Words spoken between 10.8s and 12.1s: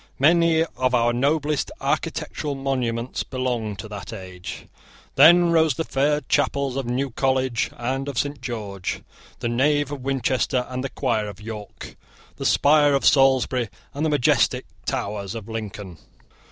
the choir of York,